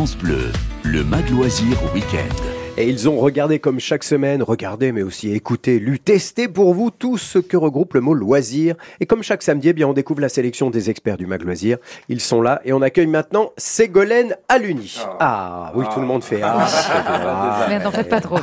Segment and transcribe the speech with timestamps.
[0.00, 0.50] France Bleu,
[0.82, 2.34] le Mag Loisir Week-end.
[2.78, 6.90] Et ils ont regardé comme chaque semaine, regardé mais aussi écouté, lu, testé pour vous
[6.90, 8.76] tout ce que regroupe le mot loisir.
[9.00, 11.76] Et comme chaque samedi, eh bien, on découvre la sélection des experts du Mag Loisir.
[12.08, 15.02] Ils sont là et on accueille maintenant Ségolène Aluni.
[15.20, 16.66] Ah, oui, tout le monde fait ah.
[17.06, 17.66] ah.
[17.68, 18.38] Mais n'en faites pas trop.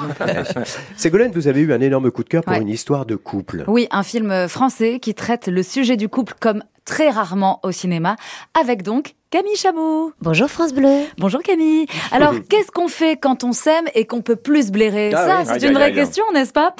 [0.96, 2.62] Ségolène, vous avez eu un énorme coup de cœur pour Ouais.
[2.62, 3.64] une histoire de couple.
[3.68, 8.16] Oui, un film français qui traite le sujet du couple comme très rarement au cinéma,
[8.54, 10.14] avec donc Camille Chamou.
[10.22, 11.02] Bonjour France Bleu.
[11.18, 11.86] Bonjour Camille.
[12.14, 15.52] Alors, qu'est-ce qu'on fait quand on s'aime et qu'on peut plus se blairer Ah Ça,
[15.54, 15.60] oui.
[15.60, 16.74] c'est une vraie question, n'est-ce pas?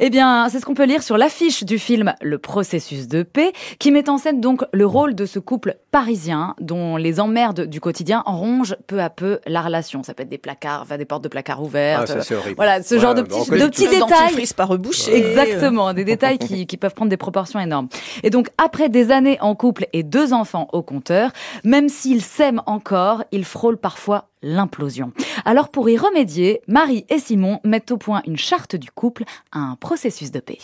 [0.00, 3.54] Eh bien, c'est ce qu'on peut lire sur l'affiche du film Le processus de paix,
[3.78, 7.80] qui met en scène donc le rôle de ce couple parisien dont les emmerdes du
[7.80, 10.02] quotidien rongent peu à peu la relation.
[10.02, 12.08] Ça peut être des placards, enfin des portes de placards Ah, ouvertes.
[12.08, 12.56] ça c'est horrible.
[12.56, 14.00] voilà, ce genre de petits, de petits détails.
[14.00, 15.16] dentifrice pas rebouché.
[15.16, 17.88] Exactement, des détails qui, qui peuvent prendre des proportions énormes.
[18.22, 21.30] Et donc, après des années en couple et deux enfants au compteur,
[21.64, 25.12] même s'ils s'aiment encore, ils frôlent parfois l'implosion.
[25.44, 29.76] Alors, pour y remédier, Marie et Simon mettent au point une charte du couple, un
[29.80, 30.58] processus de paix.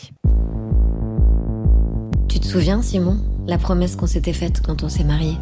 [2.29, 5.39] Tu te souviens, Simon, la promesse qu'on s'était faite quand on s'est mariés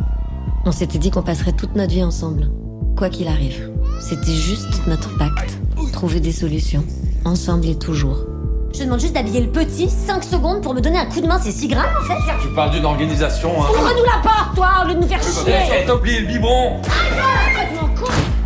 [0.67, 2.51] On s'était dit qu'on passerait toute notre vie ensemble,
[2.97, 3.73] quoi qu'il arrive.
[4.01, 5.59] C'était juste notre pacte.
[5.93, 6.85] Trouver des solutions,
[7.25, 8.27] ensemble et toujours.
[8.79, 11.41] Je demande juste d'habiller le petit 5 secondes pour me donner un coup de main,
[11.43, 13.67] c'est si grave en fait Tu parles d'une organisation, hein.
[13.71, 16.81] Ouvre-nous la porte, toi, au lieu de nous faire chier Eh, T'as oublié le biberon.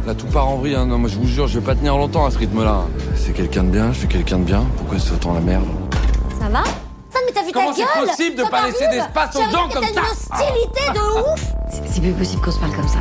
[0.07, 0.75] Là, tout part en vrille.
[0.75, 0.87] hein.
[0.87, 2.85] Non, moi, je vous jure, je vais pas tenir longtemps à ce rythme-là.
[3.15, 4.65] C'est quelqu'un de bien, je suis quelqu'un de bien.
[4.79, 5.67] Pourquoi c'est autant la merde?
[6.41, 6.65] Ça va?
[6.65, 8.09] Ça, mais t'as vu Comment ta c'est gueule?
[8.09, 11.45] possible de Ça pas laisser d'espace aux gens comme t'as une ça hostilité de ouf
[11.71, 12.99] C'est c'est plus possible qu'on se parle comme ça.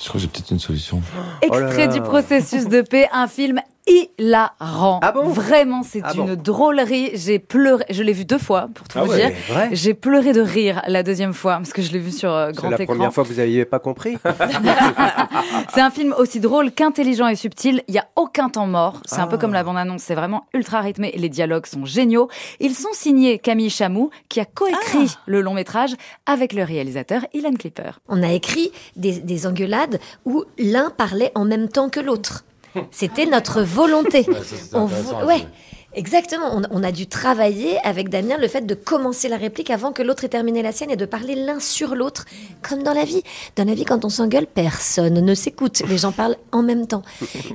[0.00, 1.02] Je crois que j'ai peut-être une solution.
[1.50, 1.92] Oh là Extrait là.
[1.92, 5.00] du processus de paix, un film hilarant.
[5.02, 5.24] Ah bon?
[5.28, 6.42] Vraiment, c'est Ah une bon?
[6.42, 7.10] drôlerie.
[7.14, 9.36] J'ai pleuré, je l'ai vu deux fois, pour tout Ah vous ouais, dire.
[9.48, 9.68] vrai?
[9.72, 12.56] J'ai pleuré de rire la deuxième fois, parce que je l'ai vu sur euh, C'est
[12.56, 12.94] grand la écran.
[12.94, 14.16] première fois que vous n'aviez pas compris?
[15.74, 17.82] C'est un film aussi drôle qu'intelligent et subtil.
[17.88, 19.00] Il n'y a aucun temps mort.
[19.04, 19.38] C'est un peu Ah.
[19.38, 20.02] comme la bande-annonce.
[20.02, 21.12] C'est vraiment ultra rythmé.
[21.16, 22.28] Les dialogues sont géniaux.
[22.60, 25.94] Ils sont signés Camille Chamou, qui a coécrit le long métrage
[26.26, 27.90] avec le réalisateur Ilan Clipper.
[28.08, 32.44] On a écrit des, des engueulades où l'un parlait en même temps que l'autre.
[32.90, 34.26] C'était notre volonté.
[34.72, 35.46] On vou- ouais.
[35.94, 39.90] Exactement, on, on a dû travailler avec Damien le fait de commencer la réplique avant
[39.90, 42.26] que l'autre ait terminé la sienne et de parler l'un sur l'autre,
[42.62, 43.22] comme dans la vie.
[43.56, 45.82] Dans la vie, quand on s'engueule, personne ne s'écoute.
[45.88, 47.02] Les gens parlent en même temps.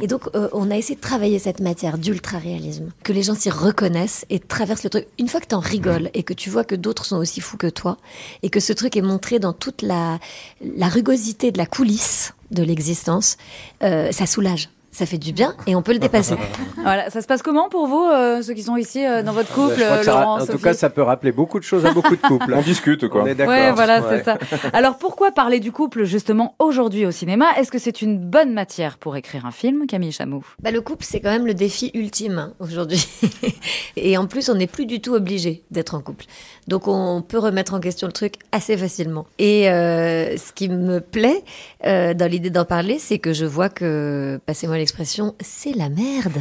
[0.02, 3.52] Et donc, euh, on a essayé de travailler cette matière d'ultra-réalisme, que les gens s'y
[3.52, 5.08] reconnaissent et traversent le truc.
[5.20, 7.68] Une fois que t'en rigoles et que tu vois que d'autres sont aussi fous que
[7.68, 7.98] toi,
[8.42, 10.18] et que ce truc est montré dans toute la,
[10.76, 13.38] la rugosité de la coulisse de l'existence,
[13.84, 14.70] euh, ça soulage.
[14.94, 16.36] Ça fait du bien et on peut le dépasser.
[16.84, 19.54] Voilà, ça se passe comment pour vous, euh, ceux qui sont ici euh, dans votre
[19.54, 22.14] couple, que ça- Laurent, en tout cas, ça peut rappeler beaucoup de choses à beaucoup
[22.14, 22.54] de couples.
[22.58, 23.24] On discute, quoi.
[23.24, 23.54] On est d'accord.
[23.54, 24.18] Ouais, voilà, Ouais.
[24.18, 24.38] c'est ça.
[24.74, 27.46] Alors pourquoi parler du couple justement aujourd'hui au cinéma?
[27.58, 30.44] Est-ce que c'est une bonne matière pour écrire un film, Camille Chamou?
[30.62, 33.08] Bah, le couple, c'est quand même le défi ultime hein, aujourd'hui.
[33.96, 36.26] et en plus, on n'est plus du tout obligé d'être en couple.
[36.68, 39.26] Donc, on peut remettre en question le truc assez facilement.
[39.40, 41.44] Et euh, ce qui me plaît
[41.86, 46.34] euh, dans l'idée d'en parler, c'est que je vois que, passez-moi l'expression, c'est la merde.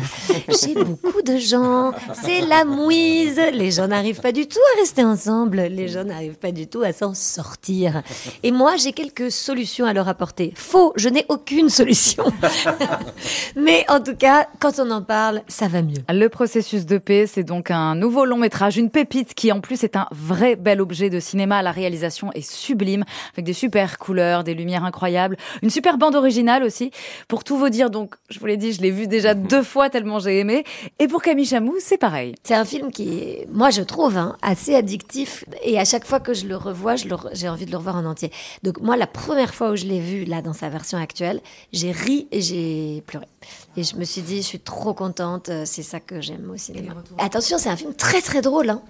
[0.49, 3.41] Chez beaucoup de gens, c'est la mouise.
[3.53, 5.61] Les gens n'arrivent pas du tout à rester ensemble.
[5.61, 8.03] Les gens n'arrivent pas du tout à s'en sortir.
[8.43, 10.53] Et moi, j'ai quelques solutions à leur apporter.
[10.57, 12.25] Faux, je n'ai aucune solution.
[13.57, 16.03] Mais en tout cas, quand on en parle, ça va mieux.
[16.09, 19.85] Le processus de paix, c'est donc un nouveau long métrage, une pépite qui en plus
[19.85, 21.63] est un vrai bel objet de cinéma.
[21.63, 23.05] La réalisation est sublime,
[23.35, 26.91] avec des super couleurs, des lumières incroyables, une super bande originale aussi.
[27.29, 29.91] Pour tout vous dire, donc, je vous l'ai dit, je l'ai vu déjà deux fois
[29.91, 30.65] tellement j'ai aimé.
[30.99, 32.35] Et pour Camille Chamou, c'est pareil.
[32.43, 35.45] C'est un film qui est, moi je trouve, hein, assez addictif.
[35.63, 37.77] Et à chaque fois que je le revois, je le re- j'ai envie de le
[37.77, 38.31] revoir en entier.
[38.63, 41.41] Donc moi, la première fois où je l'ai vu, là, dans sa version actuelle,
[41.73, 43.27] j'ai ri et j'ai pleuré.
[43.77, 46.59] Et je me suis dit, je suis trop contente, euh, c'est ça que j'aime au
[46.59, 46.93] cinéma.
[47.19, 48.83] Attention, c'est un film très très drôle, hein,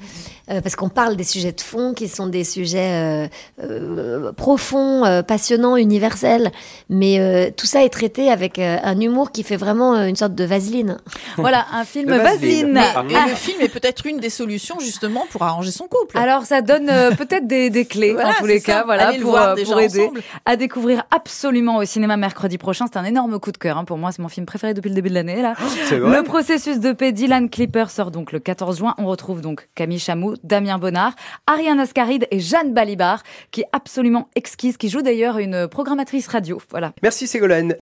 [0.51, 3.29] euh, parce qu'on parle des sujets de fond qui sont des sujets euh,
[3.63, 6.51] euh, profonds, euh, passionnants, universels.
[6.89, 10.35] Mais euh, tout ça est traité avec euh, un humour qui fait vraiment une sorte
[10.35, 10.97] de vaseline.
[11.37, 12.75] Voilà, un film vaseline.
[12.75, 13.09] vaseline.
[13.11, 16.19] Et le film est peut-être une des solutions justement pour arranger son couple.
[16.19, 18.67] Alors ça donne euh, peut-être des, des clés Voilà, en tous les ça.
[18.67, 20.23] cas, voilà, Allez pour, voir pour aider ensemble.
[20.45, 22.87] à découvrir absolument au cinéma mercredi prochain.
[22.93, 24.95] C'est un énorme coup de cœur hein, pour moi, c'est mon film préféré depuis le
[24.95, 25.55] début de l'année là.
[25.55, 25.99] Vrai.
[25.99, 28.95] Le processus de paix d'Ilan Clipper sort donc le 14 juin.
[28.99, 31.15] On retrouve donc Camille Chamou, Damien Bonnard,
[31.47, 36.61] Ariane Ascaride et Jeanne Balibar, qui est absolument exquise, qui joue d'ailleurs une programmatrice radio.
[36.71, 36.93] Voilà.
[37.03, 37.71] Merci Ségolène.